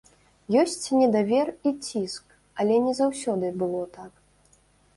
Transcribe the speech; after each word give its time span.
Ёсць 0.61 0.85
недавер 0.99 1.51
і 1.71 1.75
ціск, 1.87 2.25
але 2.63 2.81
не 2.89 2.93
заўсёды 3.03 3.55
было 3.61 3.87
так. 3.99 4.13